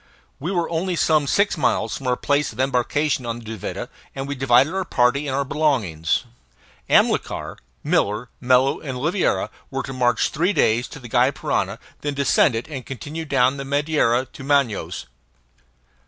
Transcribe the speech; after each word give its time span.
We 0.39 0.51
were 0.51 0.67
only 0.67 0.95
some 0.95 1.27
six 1.27 1.55
miles 1.57 1.95
from 1.95 2.07
our 2.07 2.15
place 2.15 2.51
of 2.51 2.59
embarkation 2.59 3.23
on 3.23 3.37
the 3.37 3.45
Duvida, 3.45 3.87
and 4.15 4.27
we 4.27 4.33
divided 4.33 4.73
our 4.73 4.83
party 4.83 5.27
and 5.27 5.35
our 5.35 5.45
belongings. 5.45 6.23
Amilcar, 6.89 7.57
Miller, 7.83 8.27
Mello, 8.39 8.79
and 8.79 8.97
Oliveira 8.97 9.51
were 9.69 9.83
to 9.83 9.93
march 9.93 10.29
three 10.29 10.53
days 10.53 10.87
to 10.87 10.97
the 10.99 11.07
Gy 11.07 11.29
Parana, 11.29 11.73
and 11.73 11.79
then 12.01 12.13
descend 12.15 12.55
it, 12.55 12.67
and 12.67 12.83
continue 12.83 13.25
down 13.25 13.57
the 13.57 13.63
Madeira 13.63 14.25
to 14.25 14.43
Manaos. 14.43 15.05